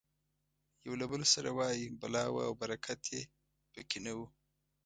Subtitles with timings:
[0.85, 3.21] یو له بل سره وایي بلا وه او برکت یې
[3.73, 4.19] پکې نه و.